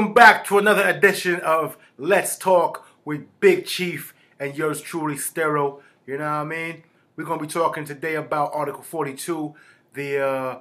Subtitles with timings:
[0.00, 5.82] Welcome back to another edition of Let's Talk with Big Chief and yours truly, Stero.
[6.06, 6.84] You know what I mean?
[7.16, 9.54] We're gonna be talking today about Article 42,
[9.92, 10.58] the uh,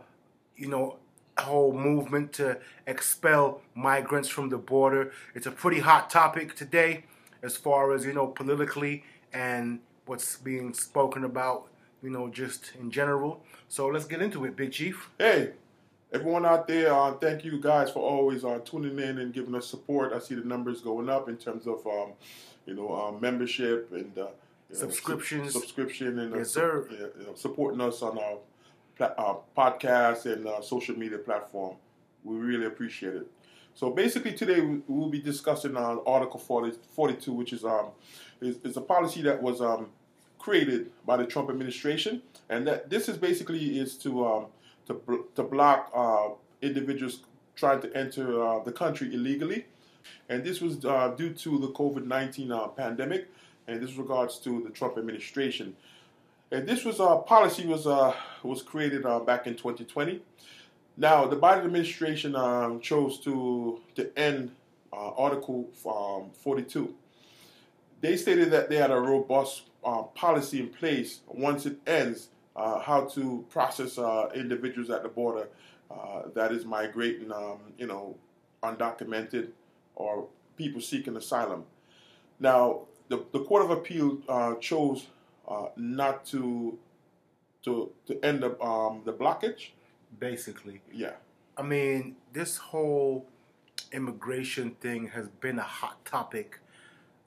[0.57, 0.97] you know
[1.37, 5.13] whole movement to expel migrants from the border.
[5.33, 7.05] It's a pretty hot topic today,
[7.41, 11.69] as far as you know politically and what's being spoken about.
[12.03, 13.41] You know, just in general.
[13.69, 15.09] So let's get into it, Big Chief.
[15.17, 15.53] Hey,
[16.11, 19.67] everyone out there, uh, thank you guys for always uh, tuning in and giving us
[19.67, 20.13] support.
[20.13, 22.11] I see the numbers going up in terms of, um,
[22.65, 24.27] you know, uh, membership and uh,
[24.71, 25.53] Subscriptions.
[25.53, 26.87] sub- subscription, and uh, Yes, sir.
[26.91, 28.37] yeah, you know, supporting us on our
[28.95, 31.75] pla- uh, podcast and uh, social media platform.
[32.23, 33.27] We really appreciate it.
[33.73, 37.87] So basically, today we will be discussing uh, Article 40, 42, which is um
[38.41, 39.87] is, is a policy that was um
[40.37, 44.45] created by the Trump administration, and that this is basically is to um
[44.89, 46.29] to to block uh,
[46.61, 47.21] individuals
[47.55, 49.65] trying to enter uh, the country illegally,
[50.27, 53.27] and this was uh, due to the COVID nineteen uh, pandemic,
[53.67, 55.75] and this regards to the Trump administration.
[56.51, 60.21] And this was uh, policy was uh, was created back in 2020.
[60.97, 64.51] Now the Biden administration um, chose to to end
[64.91, 66.93] Article um, 42.
[68.01, 69.63] They stated that they had a robust
[70.15, 72.29] policy in place once it ends,
[72.59, 75.47] uh, how to process uh, individuals at the border
[75.89, 78.15] uh, that is migrating, um, you know,
[78.63, 79.49] undocumented
[79.95, 81.63] or people seeking asylum.
[82.39, 85.07] Now, the, the Court of Appeal uh, chose
[85.47, 86.77] uh, not to
[87.63, 89.71] to to end up um, the blockage.
[90.19, 91.13] Basically, Yeah,
[91.57, 93.27] I mean, this whole
[93.91, 96.59] immigration thing has been a hot topic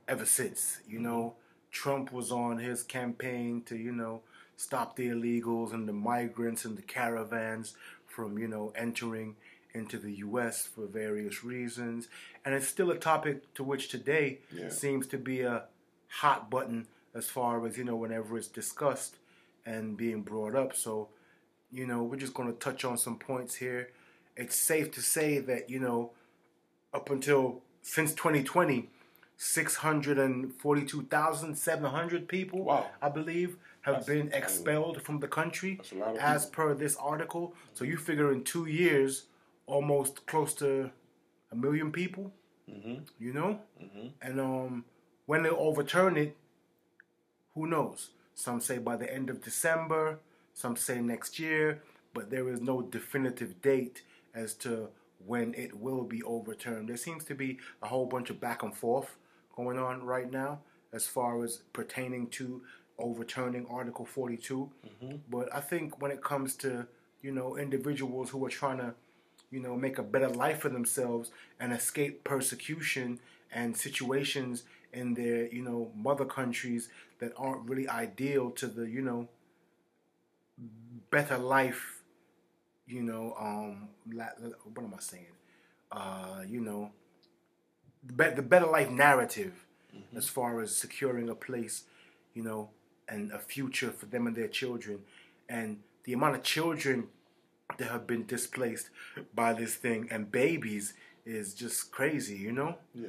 [0.08, 0.80] ever since.
[0.88, 1.34] You know,
[1.70, 4.22] Trump was on his campaign to, you know,
[4.62, 7.74] stop the illegals and the migrants and the caravans
[8.06, 9.34] from, you know, entering
[9.74, 10.66] into the U.S.
[10.66, 12.08] for various reasons.
[12.44, 14.68] And it's still a topic to which today Yeah.
[14.68, 15.64] seems to be a
[16.08, 19.16] hot button as far as, you know, whenever it's discussed
[19.66, 20.76] and being brought up.
[20.76, 21.08] So,
[21.72, 23.90] you know, we're just going to touch on some points here.
[24.36, 26.10] It's safe to say that, you know,
[26.94, 28.88] up until since 2020,
[29.42, 32.86] 642,700 people, Wow.
[33.00, 36.64] I believe, have That's- been expelled from the country That's a lot of as people.
[36.66, 37.54] per this article.
[37.72, 39.26] So you figure in two years,
[39.66, 40.90] almost close to
[41.50, 42.32] a million people,
[42.70, 43.06] Mhm.
[43.18, 43.60] you know?
[43.82, 44.12] Mhm.
[44.22, 44.84] And um,
[45.26, 46.36] when they overturn it,
[47.54, 48.10] who knows?
[48.34, 50.20] Some say by the end of December,
[50.54, 51.82] some say next year,
[52.14, 54.02] but there is no definitive date
[54.34, 54.90] as to
[55.26, 56.88] when it will be overturned.
[56.88, 59.16] There seems to be a whole bunch of back and forth
[59.56, 60.60] going on right now
[60.92, 62.62] as far as pertaining to
[62.98, 64.70] overturning Article 42.
[65.30, 66.86] But I think when it comes to,
[67.22, 68.94] you know, individuals who are trying to,
[69.50, 71.30] you know, make a better life for themselves
[71.60, 73.18] and escape persecution
[73.52, 76.88] and situations in their, you know, mother countries
[77.18, 79.28] that aren't really ideal to the, you know,
[81.10, 82.02] better life,
[82.86, 85.26] you know, um, what am I saying?
[85.90, 86.90] Uh, you know,
[88.04, 89.66] the, be- the better life narrative
[90.16, 91.84] as far as securing a place,
[92.34, 92.70] you know,
[93.08, 95.00] and a future for them and their children.
[95.48, 97.08] And the amount of children
[97.78, 98.90] that have been displaced
[99.34, 102.76] by this thing and babies is just crazy, you know?
[102.94, 103.08] Yeah.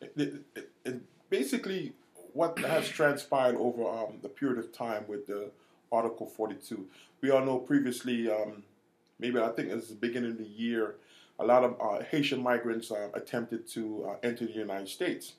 [0.00, 1.92] It, it, it, it- basically,
[2.32, 5.50] what has transpired over um, the period of time with the
[5.90, 6.86] Article 42,
[7.20, 8.62] we all know previously, um,
[9.18, 10.94] maybe I think it was the beginning of the year,
[11.38, 15.34] a lot of uh, Haitian migrants uh, attempted to uh, enter the United States.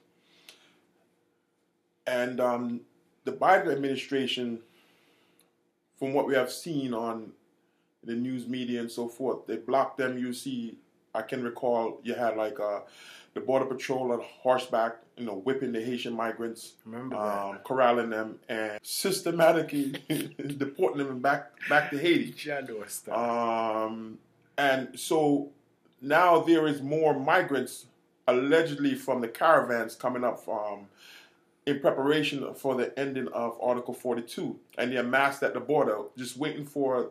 [2.05, 2.81] And um,
[3.23, 4.59] the Biden administration,
[5.97, 7.31] from what we have seen on
[8.03, 10.17] the news media and so forth, they blocked them.
[10.17, 10.77] You see,
[11.15, 12.81] I can recall you had like uh,
[13.33, 16.73] the Border Patrol on horseback, you know, whipping the Haitian migrants,
[17.13, 19.93] um, corralling them, and systematically
[20.57, 22.33] deporting them back back to Haiti.
[23.11, 24.17] Um,
[24.57, 25.49] and so
[26.03, 27.85] now there is more migrants
[28.27, 30.43] allegedly from the caravans coming up
[31.65, 36.37] in preparation for the ending of Article 42, and they're massed at the border, just
[36.37, 37.09] waiting for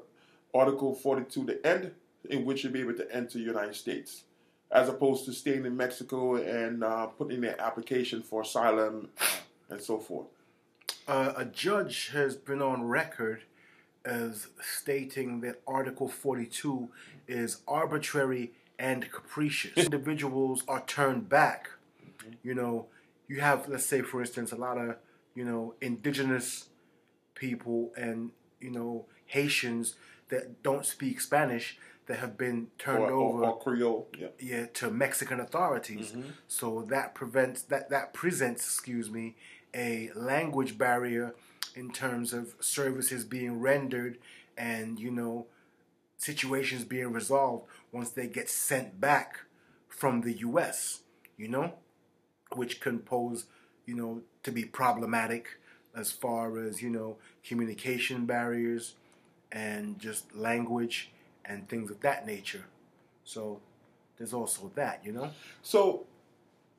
[0.55, 1.93] Article 42 to end,
[2.29, 4.25] in which you'll be able to enter the United States,
[4.71, 9.09] as opposed to staying in Mexico and uh, putting in their application for asylum
[9.71, 10.27] and so forth.
[11.09, 13.43] uh, a judge has been on record
[14.05, 16.89] as stating that Article 42
[17.27, 18.53] is arbitrary
[18.83, 19.73] and capricious.
[19.77, 21.71] Individuals are turned back.
[22.43, 22.87] You know,
[23.29, 24.97] you have, let's say, for instance, a lot of,
[25.37, 26.69] you know, indigenous
[27.37, 29.95] people and, you know, Haitians
[30.31, 34.09] that don't speak Spanish that have been turned or, over or, or Creole.
[34.19, 34.29] Yeah.
[34.41, 36.11] yeah, to Mexican authorities.
[36.11, 36.33] Mhm.
[36.49, 39.37] So that prevents that that presents, excuse me,
[39.73, 41.37] a language barrier
[41.77, 44.19] in terms of services being rendered
[44.59, 45.47] and you know
[46.19, 49.41] situations being resolved once they get sent back
[49.89, 51.01] from the U.S.
[51.37, 51.75] You know,
[52.55, 53.47] which can pose
[53.87, 55.59] you know to be problematic
[55.97, 57.17] as far as you know
[57.47, 58.95] communication barriers
[59.53, 61.11] and just language
[61.45, 62.65] and things of that nature.
[63.25, 63.61] So
[64.17, 65.31] there's also that, you know.
[65.63, 66.05] So,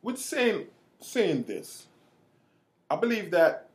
[0.01, 0.68] with saying
[1.00, 1.88] saying this,
[2.89, 3.69] I believe that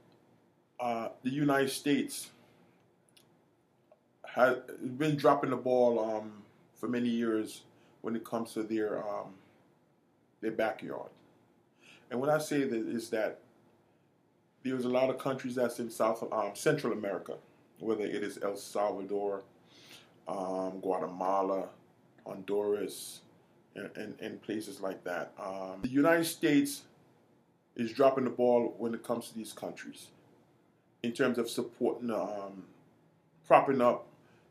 [0.80, 2.30] uh, the United States
[4.24, 4.56] has
[4.96, 6.32] been dropping the ball um,
[6.78, 7.62] for many years
[8.00, 9.34] when it comes to their um,
[10.40, 11.10] their backyard.
[12.10, 13.40] And what I say that is that
[14.62, 17.34] there's a lot of countries that's in South um, Central America,
[17.80, 19.42] whether it is El Salvador,
[20.26, 21.68] um, Guatemala,
[22.26, 23.20] Honduras,
[23.74, 25.32] and, and, and places like that.
[25.38, 26.82] Um, the United States
[27.76, 30.08] is dropping the ball when it comes to these countries
[31.02, 32.64] in terms of supporting, um,
[33.46, 34.06] propping up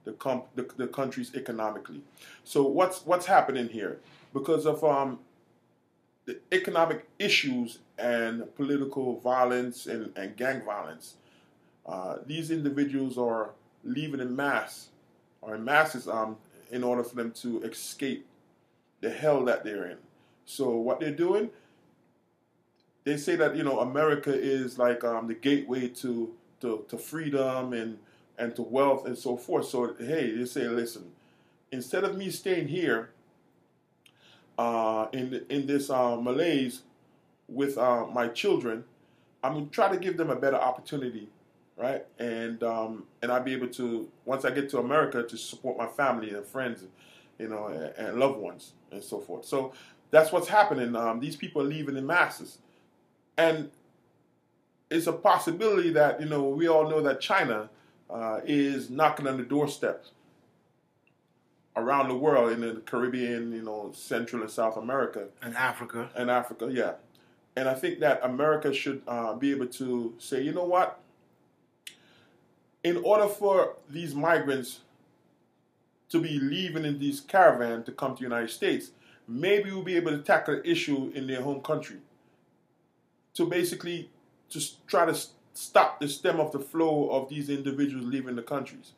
[0.08, 2.02] the, com- the, the countries economically.
[2.46, 4.00] So what's what's happening here?
[4.34, 5.20] Because of um,
[6.26, 11.16] the economic issues and political violence and, and gang violence,
[11.86, 13.52] uh, these individuals are
[13.84, 14.88] leaving in mass
[15.42, 16.38] or in masses um,
[16.72, 18.26] in order for them to escape
[19.02, 19.98] the hell that they're in.
[20.46, 21.50] So what they're doing,
[23.04, 27.74] they say that you know America is like um, the gateway to, to to freedom
[27.74, 27.98] and
[28.38, 29.68] and to wealth and so forth.
[29.68, 31.12] So hey, they say, listen,
[31.72, 33.10] instead of me staying here
[34.58, 36.82] uh, in in this uh, malaise
[37.48, 38.84] with uh, my children,
[39.44, 41.30] I'm gonna try to give them a better opportunity,
[41.78, 42.06] right?
[42.20, 45.88] And um, and I'll be able to once I get to America to support my
[45.88, 46.84] family and friends,
[47.40, 49.46] you know, and, and loved ones and so forth.
[49.46, 49.74] So
[50.12, 50.96] that's what's happening.
[50.96, 52.60] Um, these people are leaving in masses,
[53.38, 53.70] and
[54.90, 57.70] it's a possibility that you know we all know that China
[58.10, 60.12] uh, is knocking on the doorsteps
[61.76, 66.10] around the world in the Caribbean, you know, Central and South America And Africa.
[66.16, 66.94] and Africa, yeah.
[67.56, 71.00] And I think that America should uh, be able to say, you know what?
[72.84, 74.82] In order for these migrants
[76.10, 78.92] to be leaving in these caravan to come to the United States,
[79.28, 81.98] maybe we'll be able to tackle the issue in their home country
[83.34, 84.10] to basically
[84.50, 85.20] just try to
[85.58, 88.92] stop the stem of the flow of these individuals leaving the countries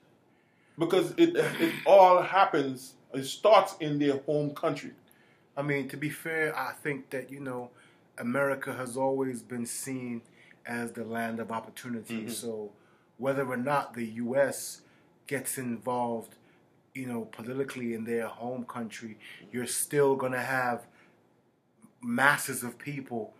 [0.77, 4.91] because it it all happens it starts in their home country
[5.59, 7.71] I mean, to be fair, I think that, you know,
[8.17, 10.21] America has always been seen
[10.65, 12.21] as the land of opportunity.
[12.27, 12.31] Mhm.
[12.31, 12.71] So
[13.17, 14.81] whether or not the U.S.
[15.27, 16.35] gets involved,
[16.93, 19.17] you know, politically in their home country,
[19.51, 20.85] you're still going to have
[22.01, 23.33] masses of people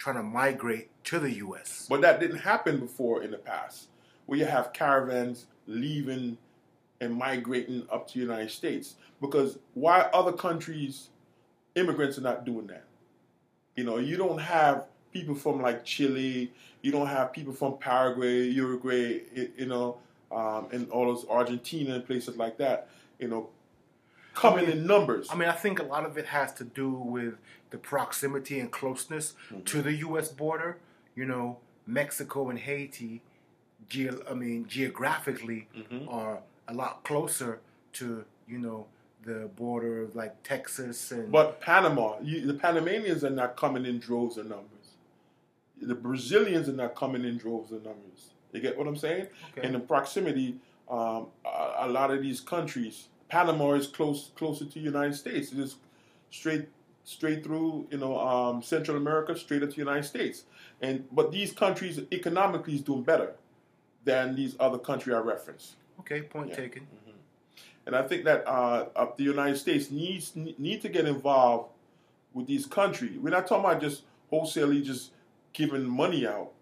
[0.00, 1.86] trying to migrate to the U.S.
[1.88, 3.88] But that didn't happen before in the past,
[4.24, 6.38] where you have caravans leaving
[7.02, 8.94] and migrating up to the United States.
[9.20, 11.10] Because why other countries,
[11.74, 12.84] immigrants are not doing that?
[13.76, 16.50] You know, you don't have people from like Chile,
[16.80, 19.20] you don't have people from Paraguay, Uruguay,
[19.56, 19.98] you know,
[20.32, 23.50] um, and all those Argentina and places like that, you know,
[24.34, 25.28] coming in numbers.
[25.30, 27.34] I mean, I think a lot of it has to do with
[27.70, 29.34] the proximity and closeness
[29.66, 30.28] to the U.S.
[30.28, 30.78] border.
[31.14, 33.20] You know, Mexico and Haiti,
[33.88, 36.12] ge- I mean, geographically, Mhm.
[36.12, 37.60] are a lot closer
[37.94, 38.86] to you know
[39.24, 41.30] the border of like Texas and.
[41.30, 44.66] But Panama, you, the Panamanians are not coming in droves and numbers.
[45.82, 48.30] The Brazilians are not coming in droves and numbers.
[48.52, 49.28] You get what I'm saying?
[49.52, 49.66] Okay.
[49.66, 50.56] And in proximity,
[50.90, 55.52] um, a, a lot of these countries, Panama is close closer to the United States.
[55.52, 55.76] It is
[56.30, 56.68] straight
[57.04, 60.44] straight through, you know, um, Central America, straight up to the United States.
[60.82, 63.32] And but these countries economically is doing better
[64.04, 65.74] than these other countries I referenced.
[66.00, 66.56] okay, point Yeah.
[66.56, 66.86] taken.
[67.86, 71.70] And I think that uh, uh, the United States needs need to get involved
[72.34, 73.18] with these countries.
[73.18, 75.12] We're not talking about just wholesalely just
[75.52, 76.52] giving money out,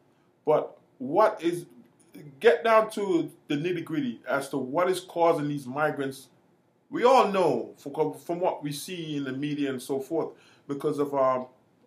[0.47, 1.67] but what is
[2.41, 6.29] get down to the nitty gritty as to what is causing these migrants.
[6.91, 10.31] We all know from, what we see in the media and so forth
[10.67, 11.47] because of our,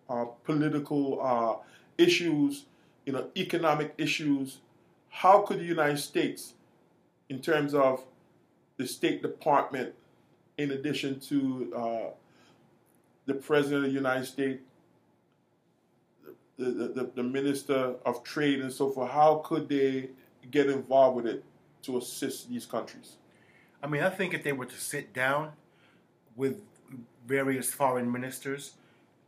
[0.10, 1.55] our political uh,
[1.98, 2.65] issues,
[3.05, 4.60] you know, economic issues.
[5.10, 6.53] How could the United States,
[7.29, 8.03] in terms of
[8.77, 9.93] the State Department,
[10.58, 12.10] in addition to uh,
[13.25, 14.62] the President of the United States,
[16.58, 20.10] the, the, the Minister of Trade, and so forth, how could they
[20.51, 21.43] get involved with it
[21.84, 23.17] to assist these countries?
[23.83, 25.51] I mean, I think if they were to sit down
[26.35, 26.61] with
[27.27, 28.73] various foreign ministers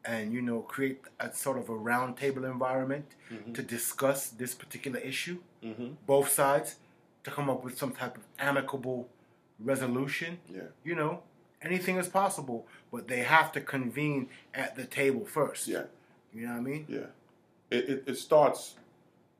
[0.05, 3.53] and you know create a sort of a roundtable environment Mm-hmm.
[3.53, 5.95] to discuss this particular issue, Mhm.
[6.05, 6.75] both sides
[7.23, 9.09] to come up with some type of amicable
[9.59, 10.39] resolution.
[10.49, 10.67] Yeah.
[10.83, 11.23] You know,
[11.61, 15.67] anything is possible, but they have to convene at the table first.
[15.67, 15.85] Yeah.
[16.33, 16.85] You know what I mean?
[16.87, 17.07] Yeah.
[17.71, 18.75] It, it, it starts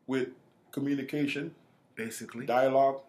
[0.08, 0.30] with
[0.72, 1.54] communication,
[1.96, 2.46] Basically.
[2.48, 3.02] dialogue,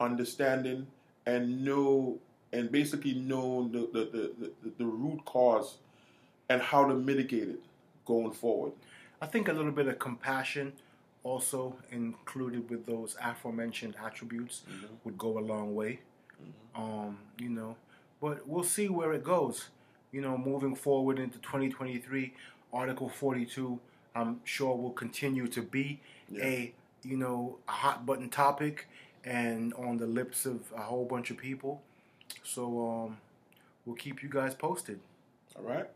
[0.00, 0.86] understanding,
[1.26, 2.18] and know
[2.52, 5.76] and basically know the, the, the, the, root cause
[6.48, 7.60] and how to mitigate it
[8.04, 8.72] going forward.
[9.22, 10.72] I think a little bit of compassion
[11.22, 14.62] also included with those aforementioned attributes
[15.04, 16.00] would go a long way.
[16.74, 17.76] Um, you know,
[18.20, 19.68] but we'll see where it goes.
[20.10, 22.32] You know, moving forward into 2023,
[22.72, 23.78] Article 42,
[24.16, 26.44] I'm sure will continue to be Yeah.
[26.44, 28.86] a you know a hot button topic
[29.24, 31.82] and on the lips of a whole bunch of people.
[32.42, 33.18] So um,
[33.84, 35.00] we'll keep you guys posted.
[35.56, 35.88] All right?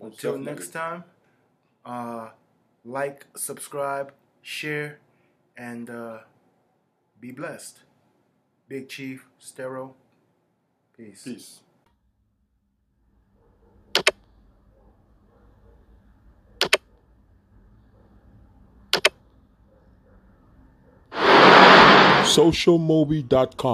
[0.00, 1.04] Most Until next time,
[1.84, 2.30] uh,
[2.84, 4.12] like, subscribe,
[4.42, 4.98] share,
[5.56, 6.18] and uh,
[7.20, 7.80] be blessed.
[8.68, 9.92] Big Chief, Stero,
[10.96, 11.22] peace.
[11.24, 11.60] Peace.
[22.26, 23.56] socialmobie.com